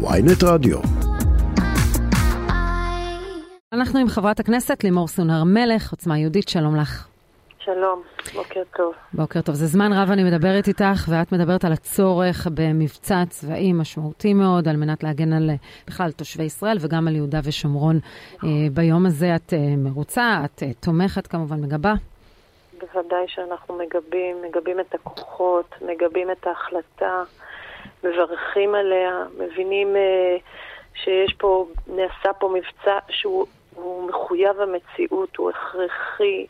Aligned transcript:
ויינט 0.00 0.44
רדיו. 0.44 0.78
אנחנו 3.72 4.00
עם 4.00 4.08
חברת 4.08 4.40
הכנסת 4.40 4.84
לימור 4.84 5.08
סונר 5.08 5.44
מלך, 5.44 5.90
עוצמה 5.90 6.18
יהודית, 6.18 6.48
שלום 6.48 6.76
לך. 6.76 7.08
שלום, 7.58 8.02
בוקר 8.34 8.62
טוב. 8.76 8.94
בוקר 9.12 9.40
טוב. 9.40 9.54
זה 9.54 9.66
זמן 9.66 9.92
רב 9.92 10.10
אני 10.10 10.24
מדברת 10.24 10.68
איתך, 10.68 11.08
ואת 11.08 11.32
מדברת 11.32 11.64
על 11.64 11.72
הצורך 11.72 12.46
במבצע 12.54 13.22
צבאי 13.28 13.72
משמעותי 13.72 14.34
מאוד, 14.34 14.68
על 14.68 14.76
מנת 14.76 15.02
להגן 15.02 15.32
על 15.32 15.50
בכלל 15.86 16.10
תושבי 16.10 16.44
ישראל 16.44 16.76
וגם 16.80 17.08
על 17.08 17.16
יהודה 17.16 17.40
ושומרון. 17.44 17.98
אה, 18.44 18.48
ביום 18.72 19.06
הזה 19.06 19.36
את 19.36 19.52
אה, 19.52 19.58
מרוצה, 19.76 20.40
את 20.44 20.62
אה, 20.62 20.68
תומכת 20.80 21.26
כמובן, 21.26 21.60
מגבה? 21.60 21.94
בוודאי 22.80 23.24
שאנחנו 23.26 23.78
מגבים, 23.78 24.36
מגבים 24.42 24.80
את 24.80 24.94
הכוחות, 24.94 25.74
מגבים 25.82 26.30
את 26.30 26.46
ההחלטה, 26.46 27.22
מברכים 28.04 28.74
עליה, 28.74 29.24
מבינים 29.38 29.96
שיש 30.94 31.34
פה, 31.38 31.66
נעשה 31.86 32.32
פה 32.32 32.48
מבצע 32.48 32.98
שהוא 33.08 33.46
מחויב 34.08 34.60
המציאות, 34.60 35.36
הוא 35.36 35.50
הכרחי. 35.50 36.46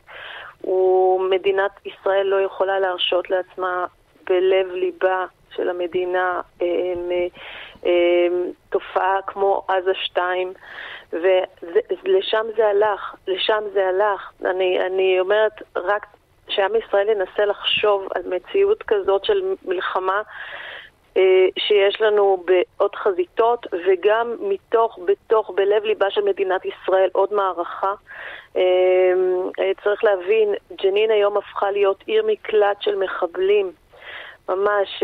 מדינת 1.29 1.71
ישראל 1.85 2.27
לא 2.27 2.41
יכולה 2.41 2.79
להרשות 2.79 3.29
לעצמה 3.29 3.85
בלב 4.29 4.71
ליבה 4.71 5.25
של 5.55 5.69
המדינה 5.69 6.41
הם, 6.61 7.11
הם, 7.83 8.51
תופעה 8.69 9.21
כמו 9.27 9.65
עזה 9.67 9.93
2 9.93 10.53
ולשם 11.11 12.45
זה 12.57 12.67
הלך, 12.67 13.15
לשם 13.27 13.63
זה 13.73 13.87
הלך. 13.87 14.31
אני, 14.45 14.79
אני 14.85 15.19
אומרת, 15.19 15.51
רק 15.75 16.05
שעם 16.49 16.71
ישראל 16.75 17.09
ינסה 17.09 17.45
לחשוב 17.45 18.07
על 18.15 18.21
מציאות 18.25 18.83
כזאת 18.83 19.25
של 19.25 19.55
מלחמה 19.65 20.17
אה, 20.17 20.23
שיש 21.59 22.01
לנו 22.01 22.43
בעוד 22.45 22.95
חזיתות 22.95 23.67
וגם 23.87 24.35
מתוך, 24.39 24.99
בתוך, 25.05 25.51
בלב 25.55 25.83
ליבה 25.83 26.11
של 26.11 26.21
מדינת 26.21 26.61
ישראל 26.65 27.09
עוד 27.11 27.33
מערכה. 27.33 27.93
אה, 28.57 28.61
אה, 29.59 29.71
צריך 29.83 30.03
להבין, 30.03 30.53
ג'נין 30.83 31.11
היום 31.11 31.37
הפכה 31.37 31.71
להיות 31.71 32.03
עיר 32.05 32.23
מקלט 32.27 32.81
של 32.81 32.95
מחבלים. 32.95 33.71
ממש, 34.49 35.03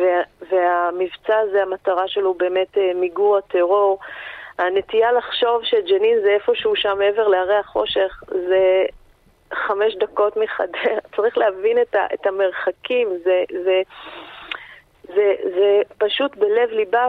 וה, 0.00 0.22
והמבצע 0.50 1.38
הזה, 1.38 1.62
המטרה 1.62 2.08
שלו 2.08 2.34
באמת 2.34 2.78
מיגור 2.94 3.36
הטרור. 3.36 3.98
הנטייה 4.58 5.12
לחשוב 5.12 5.64
שג'נין 5.64 6.20
זה 6.20 6.30
איפשהו 6.30 6.76
שם 6.76 6.98
מעבר 6.98 7.28
להרי 7.28 7.56
החושך, 7.56 8.22
זה 8.28 8.84
חמש 9.52 9.94
דקות 9.94 10.36
מחדר. 10.36 10.98
צריך 11.16 11.38
להבין 11.38 11.78
את, 11.78 11.96
את 12.14 12.26
המרחקים, 12.26 13.08
זה, 13.24 13.42
זה, 13.64 13.82
זה, 15.14 15.34
זה 15.44 15.82
פשוט 15.98 16.36
בלב 16.36 16.70
ליבה, 16.70 17.08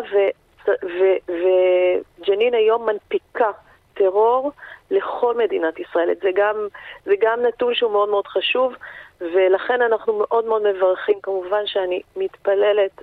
וג'נין 1.28 2.54
היום 2.54 2.86
מנפיקה 2.86 3.52
טרור 3.94 4.52
לכל 4.92 5.38
מדינת 5.38 5.80
ישראל. 5.80 6.10
זה 6.22 6.30
גם, 6.36 6.68
זה 7.06 7.14
גם 7.22 7.42
נתון 7.42 7.76
שהוא 7.76 7.92
מאוד 7.92 8.10
מאוד 8.10 8.28
חשוב, 8.28 8.74
ולכן 9.22 9.82
אנחנו 9.82 10.14
מאוד 10.14 10.46
מאוד 10.46 10.64
מברכים. 10.64 11.20
כמובן 11.24 11.66
שאני 11.66 12.02
מתפללת 12.16 13.02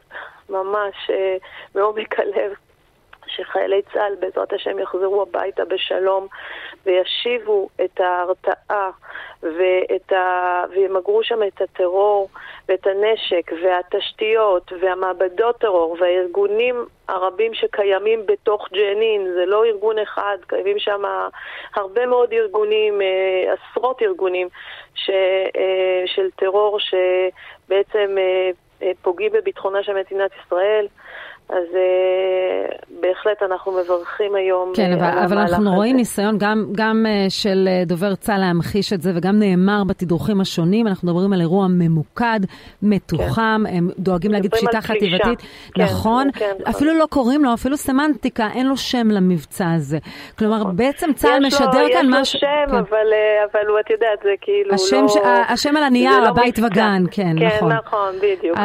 ממש 0.48 1.10
אה, 1.10 1.36
מעומק 1.74 2.18
הלב 2.20 2.52
שחיילי 3.36 3.82
צה"ל 3.92 4.14
בעזרת 4.20 4.52
השם 4.52 4.78
יחזרו 4.78 5.22
הביתה 5.22 5.64
בשלום 5.64 6.26
וישיבו 6.86 7.68
את 7.84 8.00
ההרתעה 8.00 8.90
ואת 9.42 10.12
ה... 10.12 10.64
וימגרו 10.70 11.24
שם 11.24 11.42
את 11.42 11.60
הטרור 11.60 12.28
ואת 12.68 12.86
הנשק 12.86 13.52
והתשתיות 13.62 14.72
והמעבדות 14.80 15.58
טרור 15.58 15.96
והארגונים 16.00 16.84
הרבים 17.08 17.54
שקיימים 17.54 18.26
בתוך 18.26 18.68
ג'נין, 18.72 19.32
זה 19.34 19.46
לא 19.46 19.64
ארגון 19.64 19.98
אחד, 19.98 20.36
קיימים 20.46 20.78
שם 20.78 21.02
הרבה 21.74 22.06
מאוד 22.06 22.32
ארגונים, 22.32 23.02
אה, 23.02 23.52
עשרות 23.52 24.02
ארגונים 24.02 24.48
ש... 24.94 25.10
אה, 25.56 26.02
של 26.06 26.30
טרור 26.36 26.78
שבעצם 26.80 28.16
אה, 28.18 28.90
פוגעים 29.02 29.32
בביטחונה 29.32 29.82
של 29.82 29.92
מדינת 29.94 30.30
ישראל. 30.44 30.86
אז 31.48 31.64
בהחלט 33.08 33.42
אנחנו 33.42 33.72
מברכים 33.72 34.34
היום. 34.34 34.72
כן, 34.76 34.92
uh, 34.92 34.96
אבל, 34.96 35.18
אבל 35.24 35.38
אנחנו 35.38 35.66
הזה. 35.66 35.76
רואים 35.76 35.96
ניסיון 35.96 36.38
גם, 36.38 36.64
גם 36.72 37.06
uh, 37.06 37.30
של 37.30 37.68
uh, 37.68 37.88
דובר 37.88 38.14
צה"ל 38.14 38.40
להמחיש 38.40 38.92
את 38.92 39.02
זה, 39.02 39.12
וגם 39.14 39.38
נאמר 39.38 39.82
בתדרוכים 39.86 40.40
השונים, 40.40 40.86
אנחנו 40.86 41.08
מדברים 41.08 41.32
על 41.32 41.40
אירוע 41.40 41.66
ממוקד, 41.70 42.40
מתוחם, 42.82 43.62
כן. 43.66 43.76
הם 43.76 43.90
דואגים 43.98 44.32
להגיד 44.32 44.54
פשיטה 44.54 44.80
חטיבתית. 44.80 45.42
כן, 45.74 45.82
נכון, 45.82 46.30
כן, 46.34 46.52
אפילו 46.70 46.90
נכון. 46.90 47.00
לא 47.00 47.06
קוראים 47.06 47.44
לו, 47.44 47.54
אפילו 47.54 47.76
סמנטיקה, 47.76 48.48
אין 48.54 48.66
לו 48.66 48.76
שם 48.76 49.10
למבצע 49.10 49.72
הזה. 49.76 49.98
כלומר, 50.38 50.58
נכון. 50.60 50.76
בעצם 50.76 51.12
צה"ל 51.12 51.46
משדר 51.46 51.82
לו, 51.82 51.92
כאן 51.92 52.06
משהו... 52.10 52.38
יש 52.38 52.44
לו 52.44 52.50
שם, 52.50 52.70
כן. 52.70 52.76
אבל, 52.76 53.06
אבל 53.52 53.68
הוא, 53.68 53.80
את 53.80 53.90
יודעת, 53.90 54.18
זה 54.22 54.30
כאילו 54.40 54.74
השם 54.74 55.02
לא... 55.02 55.08
ש... 55.08 55.16
השם 55.48 55.76
על 55.76 55.82
הנייר, 55.82 56.20
לא 56.20 56.28
הבית 56.28 56.58
מבצע. 56.58 56.66
וגן, 56.66 57.04
כן, 57.10 57.22
כן 57.38 57.46
נכון. 57.46 57.70
כן, 57.70 57.76
נכון, 57.76 58.14
בדיוק. 58.16 58.58
לא. 58.58 58.64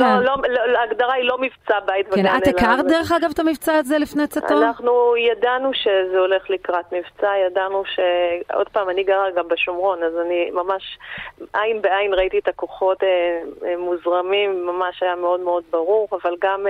לא, 0.00 0.20
לא, 0.20 0.36
לא, 0.48 0.78
ההגדרה 0.80 1.14
היא 1.14 1.24
לא 1.24 1.36
מבצע 1.40 1.74
בית 1.86 2.06
וגן. 2.12 2.22
כן, 2.22 2.36
את 2.36 2.46
הכרת 2.46 2.86
דרך 2.86 3.12
אגב 3.12 3.30
את 3.34 3.38
המבצע 3.38 3.79
הזה 3.80 3.98
לפני 3.98 4.26
צאתו? 4.26 4.58
אנחנו 4.58 5.16
ידענו 5.16 5.74
שזה 5.74 6.18
הולך 6.18 6.50
לקראת 6.50 6.92
מבצע, 6.92 7.32
ידענו 7.46 7.82
ש... 7.84 8.00
עוד 8.54 8.68
פעם, 8.68 8.90
אני 8.90 9.04
גרה 9.04 9.30
גם 9.30 9.48
בשומרון, 9.48 10.02
אז 10.02 10.12
אני 10.26 10.50
ממש 10.50 10.98
עין 11.52 11.82
בעין 11.82 12.14
ראיתי 12.14 12.38
את 12.38 12.48
הכוחות 12.48 13.02
אה, 13.02 13.08
אה, 13.64 13.76
מוזרמים, 13.76 14.66
ממש 14.66 15.02
היה 15.02 15.16
מאוד 15.16 15.40
מאוד 15.40 15.64
ברור, 15.70 16.08
אבל 16.12 16.34
גם... 16.40 16.66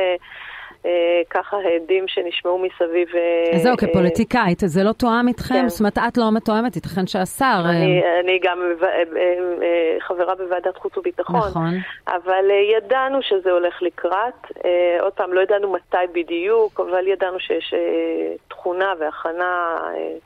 אה, 0.86 0.90
אה, 0.90 1.22
ככה 1.30 1.56
העדים 1.56 2.04
שנשמעו 2.08 2.58
מסביב. 2.58 3.08
אה, 3.14 3.56
אז 3.56 3.62
זהו, 3.62 3.76
כפוליטיקאית, 3.76 4.60
זה 4.64 4.82
לא 4.84 4.92
תואם 4.92 5.28
איתכם? 5.28 5.54
כן. 5.54 5.68
זאת 5.68 5.80
אומרת, 5.80 5.98
את 5.98 6.18
לא 6.18 6.32
מתואמת, 6.32 6.76
ייתכן 6.76 7.06
שהשר... 7.06 7.62
אני, 7.64 8.02
אה... 8.02 8.20
אני 8.20 8.38
גם 8.42 8.58
אה, 8.82 8.88
אה, 8.88 9.96
חברה 10.00 10.34
בוועדת 10.34 10.76
חוץ 10.76 10.98
וביטחון. 10.98 11.36
נכון. 11.36 11.74
אבל 12.08 12.50
אה, 12.50 12.76
ידענו 12.76 13.22
שזה 13.22 13.50
הולך 13.50 13.82
לקראת. 13.82 14.46
אה, 14.64 14.98
עוד 15.00 15.12
פעם, 15.12 15.32
לא 15.32 15.40
ידענו 15.40 15.72
מתי 15.72 16.12
בדיוק, 16.14 16.80
אבל 16.80 17.08
ידענו 17.08 17.40
שיש 17.40 17.74
אה, 17.74 18.34
תכונה 18.48 18.92
והכנה. 19.00 19.76
אה, 19.80 20.16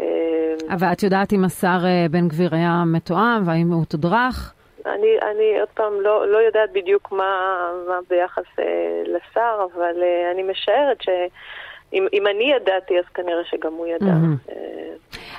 אה 0.00 0.74
אבל 0.74 0.86
את 0.92 1.02
יודעת 1.02 1.32
אם 1.32 1.44
השר 1.44 1.78
בן 2.10 2.28
גביר 2.28 2.54
היה 2.54 2.82
מתואם 2.86 3.42
והאם 3.46 3.72
הוא 3.72 3.84
תודרך? 3.84 4.54
אני, 4.94 5.30
אני 5.30 5.60
עוד 5.60 5.68
פעם 5.74 6.00
לא, 6.00 6.26
לא 6.26 6.38
יודעת 6.38 6.72
בדיוק 6.72 7.12
מה, 7.12 7.58
מה 7.88 7.98
ביחס 8.10 8.58
אה, 8.58 9.02
לשר, 9.04 9.66
אבל 9.74 10.02
אה, 10.02 10.30
אני 10.32 10.42
משערת 10.42 11.02
שאם 11.02 12.26
אני 12.26 12.52
ידעתי, 12.56 12.98
אז 12.98 13.04
כנראה 13.14 13.44
שגם 13.44 13.72
הוא 13.72 13.86
ידע. 13.86 14.06
Mm-hmm. 14.06 14.52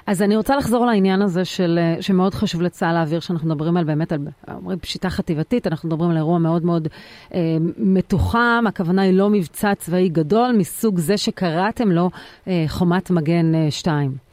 אז 0.10 0.22
אני 0.22 0.36
רוצה 0.36 0.56
לחזור 0.56 0.86
לעניין 0.86 1.22
הזה 1.22 1.46
של, 1.46 1.80
אה, 1.82 2.02
שמאוד 2.02 2.34
חשוב 2.34 2.62
לצה"ל 2.62 2.94
להעביר, 2.94 3.20
שאנחנו 3.20 3.50
מדברים 3.50 3.78
על 3.78 3.84
באמת, 3.84 4.12
על 4.12 4.20
אומרים 4.56 4.80
פשיטה 4.80 5.10
חטיבתית, 5.10 5.68
אנחנו 5.68 5.90
מדברים 5.90 6.10
על 6.10 6.18
אירוע 6.18 6.40
מאוד 6.40 6.66
מאוד 6.66 6.88
אה, 7.34 7.40
מתוחם, 7.78 8.64
הכוונה 8.68 9.02
היא 9.02 9.14
לא 9.14 9.30
מבצע 9.30 9.76
צבאי 9.76 10.10
גדול, 10.10 10.52
מסוג 10.52 11.00
זה 11.00 11.18
שקראתם 11.18 11.92
לו 11.92 12.10
אה, 12.48 12.64
חומת 12.68 13.12
מגן 13.12 13.70
2. 13.70 14.12
אה, 14.12 14.29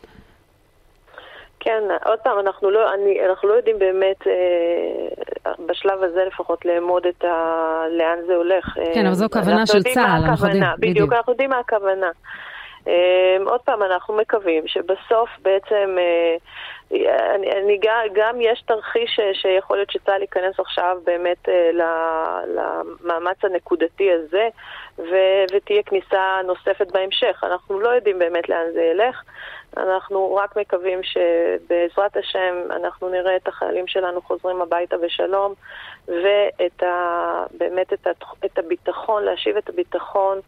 כן, 1.66 1.82
עוד 2.04 2.18
פעם, 2.18 2.38
אנחנו 2.38 2.70
לא, 2.70 2.94
אני, 2.94 3.26
אנחנו 3.28 3.48
לא 3.48 3.54
יודעים 3.54 3.78
באמת, 3.78 4.26
אה, 4.26 5.52
בשלב 5.66 6.02
הזה 6.02 6.24
לפחות, 6.26 6.64
לאמוד 6.64 7.06
את 7.06 7.24
ה... 7.24 7.84
לאן 7.90 8.18
זה 8.26 8.34
הולך. 8.34 8.64
כן, 8.94 9.00
אה, 9.00 9.06
אבל 9.06 9.14
זו 9.14 9.26
כוונה 9.32 9.66
של 9.66 9.82
צה"ל, 9.82 10.24
אנחנו 10.24 10.46
יודעים. 10.46 10.64
בדיוק, 10.78 11.12
אנחנו 11.12 11.32
יודעים 11.32 11.50
מה 11.50 11.58
הכוונה. 11.58 12.10
אה, 12.88 13.36
עוד 13.44 13.60
פעם, 13.60 13.82
אנחנו 13.82 14.16
מקווים 14.16 14.68
שבסוף 14.68 15.30
בעצם... 15.42 15.96
אה, 15.98 16.36
אני, 17.34 17.52
אני 17.52 17.78
גם, 17.82 18.00
גם 18.12 18.40
יש 18.40 18.62
תרחיש 18.66 19.20
שיכול 19.32 19.76
להיות 19.76 19.90
שצה"ל 19.90 20.20
ייכנס 20.20 20.60
עכשיו 20.60 20.98
באמת 21.04 21.48
אה, 21.48 21.70
למאמץ 22.48 23.44
הנקודתי 23.44 24.12
הזה 24.12 24.48
ו, 24.98 25.14
ותהיה 25.52 25.82
כניסה 25.82 26.40
נוספת 26.44 26.92
בהמשך. 26.92 27.40
אנחנו 27.42 27.80
לא 27.80 27.88
יודעים 27.88 28.18
באמת 28.18 28.48
לאן 28.48 28.72
זה 28.72 28.82
ילך. 28.82 29.22
אנחנו 29.76 30.34
רק 30.34 30.56
מקווים 30.56 31.00
שבעזרת 31.02 32.16
השם 32.16 32.56
אנחנו 32.70 33.08
נראה 33.08 33.36
את 33.36 33.48
החיילים 33.48 33.86
שלנו 33.86 34.22
חוזרים 34.22 34.62
הביתה 34.62 34.96
בשלום 34.98 35.54
ובאמת 36.08 37.92
את, 37.92 38.06
את 38.44 38.58
הביטחון, 38.58 39.24
להשיב 39.24 39.56
את 39.56 39.68
הביטחון 39.68 40.40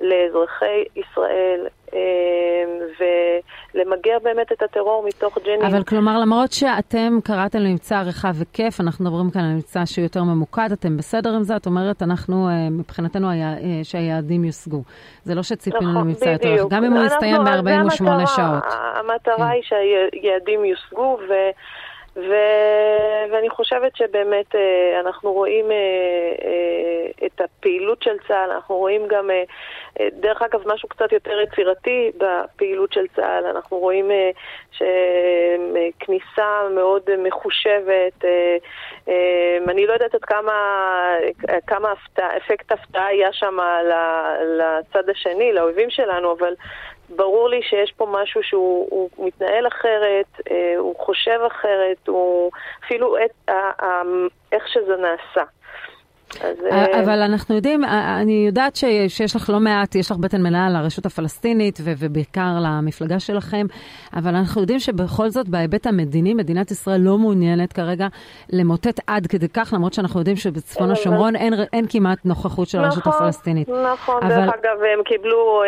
לאזרחי 0.00 0.84
ישראל 0.96 1.66
אמ, 1.92 1.98
ולמגר 3.74 4.18
באמת 4.22 4.52
את 4.52 4.62
הטרור 4.62 5.04
מתוך 5.08 5.38
ג'נין. 5.44 5.62
אבל 5.62 5.82
כלומר, 5.82 6.18
למרות 6.18 6.52
שאתם 6.52 7.18
קראתם 7.24 7.58
למבצע 7.58 8.02
רחב 8.02 8.34
היקף, 8.38 8.80
אנחנו 8.80 9.04
מדברים 9.04 9.30
כאן 9.30 9.40
על 9.40 9.54
מבצע 9.54 9.86
שהוא 9.86 10.02
יותר 10.02 10.22
ממוקד, 10.22 10.68
אתם 10.72 10.96
בסדר 10.96 11.34
עם 11.34 11.42
זה? 11.42 11.56
את 11.56 11.66
אומרת, 11.66 12.02
אנחנו, 12.02 12.48
אה, 12.48 12.70
מבחינתנו, 12.70 13.30
היה, 13.30 13.52
אה, 13.52 13.80
שהיעדים 13.82 14.44
יוסגו. 14.44 14.82
זה 15.24 15.34
לא 15.34 15.42
שציפינו 15.42 15.90
נכון, 15.90 16.08
למבצע 16.08 16.30
יותר 16.30 16.48
רחב, 16.48 16.68
גם 16.70 16.84
אם 16.84 16.92
הוא 16.92 17.04
יסתיים 17.04 17.44
ב-48 17.44 18.26
שעות. 18.26 18.64
המטרה 18.94 19.36
כן. 19.36 19.42
היא 19.42 19.62
שהיעדים 19.62 20.64
יושגו, 20.64 21.18
ו... 21.28 21.32
ו... 22.28 22.34
ואני 23.32 23.50
חושבת 23.50 23.96
שבאמת 23.96 24.54
אה, 24.54 25.00
אנחנו 25.00 25.32
רואים 25.32 25.66
את 27.26 27.40
הפעילות 27.40 28.02
של 28.02 28.16
צה"ל, 28.28 28.50
אנחנו 28.50 28.76
רואים 28.76 29.06
גם 29.08 29.30
דרך 30.00 30.42
אגב, 30.42 30.60
משהו 30.66 30.88
קצת 30.88 31.12
יותר 31.12 31.40
יצירתי 31.40 32.10
בפעילות 32.18 32.92
של 32.92 33.06
צה"ל. 33.16 33.46
אנחנו 33.46 33.76
רואים 33.76 34.10
כניסה 36.00 36.68
מאוד 36.74 37.02
מחושבת. 37.18 38.24
אני 39.68 39.86
לא 39.86 39.92
יודעת 39.92 40.14
עד 40.14 40.24
כמה, 40.24 40.52
כמה 41.66 41.92
אפקט 42.36 42.72
הפתעה 42.72 43.06
היה 43.06 43.32
שם 43.32 43.56
לצד 44.58 45.10
השני, 45.10 45.52
לאויבים 45.52 45.90
שלנו, 45.90 46.32
אבל 46.32 46.54
ברור 47.16 47.48
לי 47.48 47.62
שיש 47.62 47.92
פה 47.92 48.06
משהו 48.10 48.42
שהוא 48.42 49.10
מתנהל 49.18 49.66
אחרת, 49.68 50.40
הוא 50.78 50.94
חושב 50.98 51.40
אחרת, 51.46 52.08
הוא 52.08 52.50
אפילו 52.84 53.16
את, 53.24 53.50
איך 54.52 54.68
שזה 54.68 54.96
נעשה. 54.96 55.42
אה, 56.72 57.00
אבל 57.00 57.22
אנחנו 57.22 57.54
יודעים, 57.54 57.84
אה, 57.84 58.20
אני 58.20 58.44
יודעת 58.46 58.76
שיש 58.76 59.36
לך 59.36 59.50
לא 59.50 59.60
מעט, 59.60 59.94
יש 59.94 60.10
לך 60.10 60.16
בטן 60.16 60.42
מלאה 60.42 60.68
לרשות 60.70 61.06
הפלסטינית 61.06 61.78
ובעיקר 61.84 62.58
למפלגה 62.64 63.20
שלכם, 63.20 63.66
אבל 64.16 64.34
אנחנו 64.34 64.60
יודעים 64.60 64.78
שבכל 64.78 65.28
זאת 65.28 65.48
בהיבט 65.48 65.86
המדיני, 65.86 66.34
מדינת 66.34 66.70
ישראל 66.70 67.00
לא 67.00 67.18
מעוניינת 67.18 67.72
כרגע 67.72 68.06
למוטט 68.52 69.00
עד 69.06 69.26
כדי 69.26 69.48
כך, 69.48 69.72
למרות 69.72 69.92
שאנחנו 69.92 70.20
יודעים 70.20 70.36
שבצפון 70.36 70.88
אה, 70.88 70.92
השומרון 70.92 71.36
אין 71.72 71.86
כמעט 71.88 72.18
נוכחות 72.24 72.68
של 72.68 72.78
הרשות 72.78 73.06
נכון, 73.06 73.12
הפלסטינית. 73.12 73.68
נכון, 73.68 74.20
דרך 74.28 74.54
אגב, 74.54 74.82
הם 74.94 75.02
קיבלו, 75.04 75.62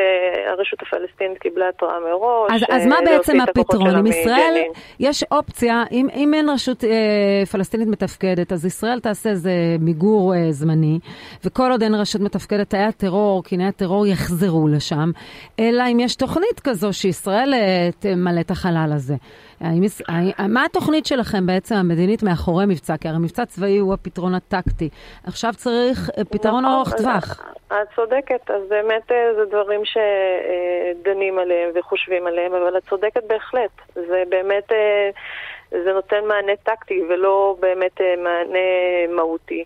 הרשות 0.47 0.79
הפלסטינית 0.83 1.39
קיבלה 1.39 1.69
התראה 1.69 2.01
מראש. 2.01 2.63
אז 2.71 2.87
מה 2.87 2.97
בעצם 3.05 3.41
הפתרון? 3.41 3.97
אם 3.97 4.07
ישראל, 4.07 4.55
יש 5.01 5.25
אופציה, 5.31 5.85
אם 5.93 6.35
אין 6.35 6.49
רשות 6.49 6.85
פלסטינית 7.53 7.89
מתפקדת, 7.89 8.53
אז 8.53 8.67
ישראל 8.67 9.01
תעשה 9.01 9.31
איזה 9.31 9.53
מיגור 9.81 10.35
זמני, 10.53 10.99
וכל 11.45 11.71
עוד 11.71 11.83
אין 11.83 11.95
רשות 11.95 12.21
מתפקדת, 12.21 12.71
תאי 12.71 12.79
הטרור, 12.79 13.45
קיני 13.45 13.69
הטרור 13.69 14.07
יחזרו 14.07 14.69
לשם, 14.69 15.11
אלא 15.61 15.83
אם 15.93 16.01
יש 16.01 16.17
תוכנית 16.17 16.61
כזו 16.65 16.93
שישראל 16.93 17.55
אה, 17.55 17.89
תמלא 17.99 18.41
את 18.41 18.51
החלל 18.51 18.91
הזה. 18.95 19.15
האם, 19.61 19.83
מה 20.49 20.65
התוכנית 20.65 21.07
שלכם 21.07 21.47
בעצם 21.47 21.75
המדינית 21.75 22.23
מאחורי 22.23 22.67
מבצע? 22.67 22.97
כי 22.97 23.09
הרי 23.09 23.19
מבצע 23.19 23.45
צבאי 23.45 23.79
הוא 23.79 23.95
הפתרון 23.95 24.35
הטקטי. 24.35 24.89
עכשיו 25.27 25.53
צריך 25.57 26.11
אה, 26.19 26.25
פתרון 26.25 26.65
נכון, 26.65 26.75
ארוך 26.75 26.95
טווח. 26.95 27.55
את 27.67 27.89
צודקת, 27.97 28.51
אז 28.51 28.63
באמת 28.69 29.13
אה, 29.13 29.35
זה 29.37 29.45
דברים 29.45 29.81
שדנים 29.85 31.39
עליהם 31.39 31.71
וחושבים 31.75 32.27
עליהם, 32.27 32.53
אבל 32.55 32.79
את 32.79 32.83
צודקת 32.89 33.25
בהחלט. 33.27 33.71
זה 33.95 34.23
באמת, 34.29 34.73
זה 35.71 35.93
נותן 35.93 36.25
מענה 36.29 36.57
טקטי 36.63 37.03
ולא 37.09 37.57
באמת 37.61 38.01
מענה 38.01 39.15
מהותי. 39.17 39.65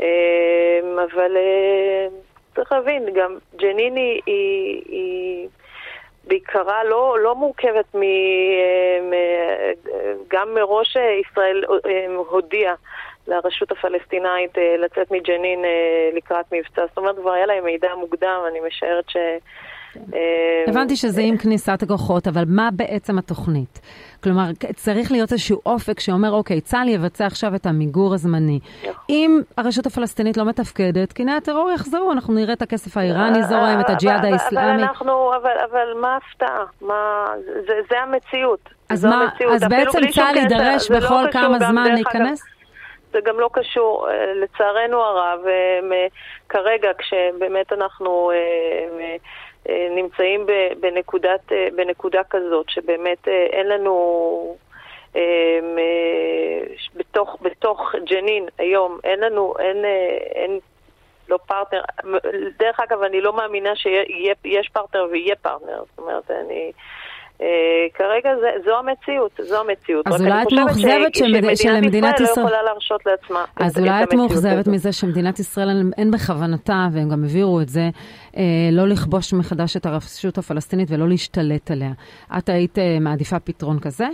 אמ, 0.00 0.98
אבל 0.98 1.36
אה, 1.36 2.06
צריך 2.54 2.72
להבין, 2.72 3.12
גם 3.14 3.38
ג'נין 3.56 3.96
היא, 3.96 5.48
בעיקרה 6.24 6.84
לא, 6.84 7.18
לא 7.20 7.34
מורכבת 7.34 7.94
מ... 7.94 8.02
אה, 9.12 9.72
גם 10.28 10.54
מראש 10.54 10.96
ישראל 10.96 11.64
אה, 11.86 12.06
הודיעה 12.16 12.74
לרשות 13.26 13.72
הפלסטינאית 13.72 14.58
לצאת 14.78 15.10
מג'נין 15.10 15.64
לקראת 16.14 16.52
מבצע. 16.52 16.86
זאת 16.86 16.96
אומרת, 16.96 17.16
כבר 17.16 17.30
היה 17.30 17.46
להם 17.46 17.64
מידע 17.64 17.94
מוקדם, 17.94 18.40
אני 18.48 18.60
משערת 18.60 19.10
ש... 19.10 19.16
הבנתי 20.68 20.96
שזה 20.96 21.20
עם 21.20 21.36
כניסת 21.36 21.82
הכוחות, 21.82 22.28
אבל 22.28 22.44
מה 22.46 22.68
בעצם 22.72 23.18
התוכנית? 23.18 23.80
כלומר, 24.22 24.44
צריך 24.74 25.12
להיות 25.12 25.32
איזשהו 25.32 25.60
אופק 25.66 26.00
שאומר, 26.00 26.32
אוקיי, 26.32 26.60
צה"ל 26.60 26.88
יבצע 26.88 27.26
עכשיו 27.26 27.54
את 27.54 27.66
המיגור 27.66 28.14
הזמני. 28.14 28.60
נכון. 28.82 29.04
אם 29.10 29.40
הרשות 29.56 29.86
הפלסטינית 29.86 30.36
לא 30.36 30.44
מתפקדת, 30.44 31.12
קיני 31.12 31.32
הטרור 31.32 31.70
יחזרו, 31.70 32.12
אנחנו 32.12 32.34
נראה 32.34 32.52
את 32.52 32.62
הכסף 32.62 32.96
האיראני 32.96 33.42
זורם, 33.42 33.80
את 33.80 33.90
הג'יהאד 33.90 34.24
האסלאמי. 34.24 34.74
אבל 34.74 34.82
אנחנו, 34.82 35.30
אבל 35.70 35.94
מה 36.00 36.14
ההפתעה? 36.14 36.64
זה 37.90 38.00
המציאות. 38.02 38.68
אז 38.88 39.04
מה, 39.04 39.28
אז 39.54 39.64
בעצם 39.68 40.06
צה"ל 40.06 40.36
יידרש 40.36 40.90
לא 40.90 40.98
בכל 40.98 41.24
כמה 41.32 41.58
זמן 41.58 41.92
להיכנס? 41.92 42.44
זה 43.12 43.18
גם 43.24 43.40
לא 43.40 43.50
קשור, 43.52 44.08
אה, 44.10 44.14
לצערנו 44.34 45.00
הרב, 45.00 45.40
אה, 45.46 46.06
כרגע 46.48 46.88
כשבאמת 46.98 47.72
אנחנו 47.72 48.30
אה, 48.30 48.36
אה, 49.00 49.16
נמצאים 49.90 50.46
בנקודת, 50.80 51.52
אה, 51.52 51.68
בנקודה 51.76 52.22
כזאת, 52.30 52.70
שבאמת 52.70 53.28
אה, 53.28 53.46
אין 53.52 53.68
לנו... 53.68 54.56
בתוך, 56.94 57.36
בתוך 57.42 57.94
ג'נין 58.04 58.48
היום 58.58 58.98
אין 59.04 59.20
לנו, 59.20 59.54
אין, 59.58 59.84
אין 60.34 60.58
לא 61.28 61.38
פרטנר, 61.46 61.80
דרך 62.58 62.80
אגב 62.80 63.02
אני 63.02 63.20
לא 63.20 63.32
מאמינה 63.32 63.76
שיש 63.76 64.68
פרטנר 64.72 65.06
ויהיה 65.10 65.36
פרטנר, 65.36 65.82
זאת 65.90 65.98
אומרת 65.98 66.30
אני, 66.30 66.72
אה, 67.40 67.46
כרגע 67.94 68.30
זה, 68.40 68.50
זו 68.64 68.78
המציאות, 68.78 69.40
זו 69.42 69.60
המציאות. 69.60 70.06
אז 70.06 70.22
אולי 70.22 70.42
את 70.42 70.52
מאוכזבת 70.52 71.14
שמדינת 71.14 72.20
ישראל 72.20 72.44
לא 72.44 72.48
יכולה 72.48 72.62
להרשות 72.62 73.06
לעצמה 73.06 73.44
אז 73.56 73.78
אולי 73.78 74.02
את 74.02 74.14
מאוכזבת 74.14 74.66
מזה 74.66 74.92
שמדינת 74.92 75.38
ישראל 75.38 75.68
אין 75.98 76.10
בכוונתה, 76.10 76.86
והם 76.92 77.08
גם 77.08 77.22
העבירו 77.22 77.60
את 77.60 77.68
זה, 77.68 77.88
אה, 78.36 78.42
לא 78.72 78.88
לכבוש 78.88 79.34
מחדש 79.34 79.76
את 79.76 79.86
הרשות 79.86 80.38
הפלסטינית 80.38 80.88
ולא 80.90 81.08
להשתלט 81.08 81.70
עליה. 81.70 81.92
את 82.38 82.48
היית 82.48 82.78
אה, 82.78 82.98
מעדיפה 83.00 83.38
פתרון 83.40 83.78
כזה? 83.80 84.06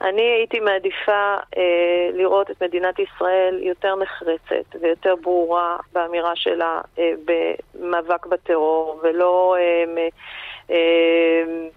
אני 0.00 0.22
הייתי 0.22 0.60
מעדיפה 0.60 1.36
אה, 1.56 2.10
לראות 2.12 2.50
את 2.50 2.62
מדינת 2.62 2.98
ישראל 2.98 3.58
יותר 3.62 3.94
נחרצת 3.94 4.76
ויותר 4.80 5.14
ברורה 5.22 5.76
באמירה 5.92 6.32
שלה 6.34 6.80
אה, 6.98 7.12
במאבק 7.24 8.26
בטרור, 8.26 9.00
ולא... 9.02 9.56
אה, 9.58 10.08
אמ, 10.70 11.68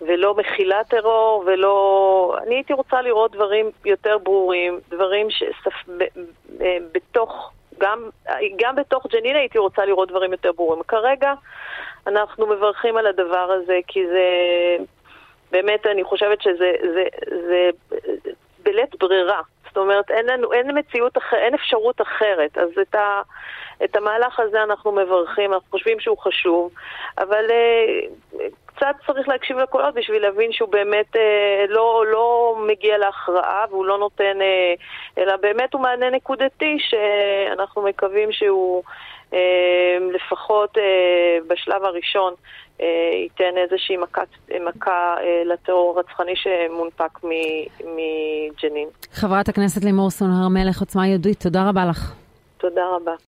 ולא 0.00 0.34
מכילה 0.34 0.84
טרור, 0.84 1.44
ולא... 1.46 2.36
אני 2.46 2.54
הייתי 2.54 2.72
רוצה 2.72 3.02
לראות 3.02 3.32
דברים 3.32 3.70
יותר 3.84 4.18
ברורים, 4.18 4.80
דברים 4.88 5.30
שספ... 5.30 5.88
בתוך... 6.92 7.52
גם, 7.80 8.08
גם 8.56 8.76
בתוך 8.76 9.06
ג'נין 9.12 9.36
הייתי 9.36 9.58
רוצה 9.58 9.84
לראות 9.84 10.08
דברים 10.08 10.32
יותר 10.32 10.52
ברורים. 10.52 10.82
כרגע 10.82 11.32
אנחנו 12.06 12.46
מברכים 12.46 12.96
על 12.96 13.06
הדבר 13.06 13.52
הזה, 13.52 13.78
כי 13.86 14.06
זה... 14.06 14.26
באמת, 15.50 15.86
אני 15.86 16.04
חושבת 16.04 16.42
שזה 16.42 16.72
זה, 16.94 17.04
זה, 17.46 17.70
בלית 18.62 18.98
ברירה. 18.98 19.40
זאת 19.66 19.76
אומרת, 19.76 20.10
אין, 20.10 20.26
לנו, 20.26 20.52
אין 20.52 20.78
מציאות 20.78 21.18
אחרת, 21.18 21.40
אין 21.40 21.54
אפשרות 21.54 22.00
אחרת. 22.00 22.58
אז 22.58 22.68
את, 22.82 22.94
ה, 22.94 23.22
את 23.84 23.96
המהלך 23.96 24.40
הזה 24.40 24.62
אנחנו 24.62 24.92
מברכים, 24.92 25.52
אנחנו 25.52 25.70
חושבים 25.70 26.00
שהוא 26.00 26.18
חשוב, 26.18 26.70
אבל 27.18 27.44
uh, 27.48 28.40
קצת 28.66 28.94
צריך 29.06 29.28
להקשיב 29.28 29.58
לקולות 29.58 29.94
בשביל 29.94 30.22
להבין 30.22 30.52
שהוא 30.52 30.68
באמת 30.68 31.16
uh, 31.16 31.18
לא, 31.68 32.04
לא 32.12 32.56
מגיע 32.68 32.98
להכרעה 32.98 33.64
והוא 33.70 33.86
לא 33.86 33.98
נותן, 33.98 34.38
uh, 34.38 35.20
אלא 35.20 35.36
באמת 35.36 35.74
הוא 35.74 35.82
מענה 35.82 36.10
נקודתי 36.10 36.78
שאנחנו 36.78 37.82
מקווים 37.82 38.32
שהוא 38.32 38.82
uh, 39.30 39.34
לפחות 40.12 40.76
uh, 40.76 40.80
בשלב 41.46 41.84
הראשון 41.84 42.34
uh, 42.78 42.82
ייתן 43.22 43.56
איזושהי 43.56 43.96
מכת, 43.96 44.28
מכה 44.60 45.16
uh, 45.18 45.48
לטרור 45.48 45.96
הרצחני 45.96 46.34
שמונפק 46.36 47.18
מג'נין. 47.80 48.88
חברת 49.12 49.48
הכנסת 49.48 49.84
לימור 49.84 50.10
סון 50.10 50.30
הר 50.30 50.48
מלך, 50.48 50.80
עוצמה 50.80 51.06
יהודית, 51.06 51.40
תודה 51.42 51.68
רבה 51.68 51.80
לך. 51.90 52.12
תודה 52.58 52.82
רבה. 52.96 53.12